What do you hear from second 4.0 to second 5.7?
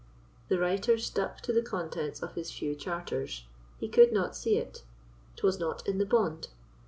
not see it: 'twas